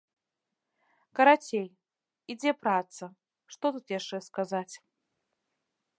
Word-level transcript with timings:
Карацей, 1.19 1.67
ідзе 2.35 2.51
праца, 2.63 3.05
што 3.57 3.65
яшчэ 3.97 4.17
тут 4.23 4.29
сказаць? 4.33 4.73